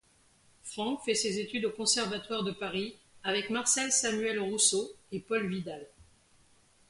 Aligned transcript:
Franck 0.63 1.03
fait 1.05 1.13
ses 1.13 1.37
études 1.37 1.65
au 1.65 1.69
Conservatoire 1.69 2.41
de 2.43 2.51
Paris 2.51 2.95
avec 3.23 3.51
Marcel 3.51 3.91
Samuel-Rousseau 3.91 4.89
et 5.11 5.19
Paul 5.19 5.47
Vidal. 5.47 5.85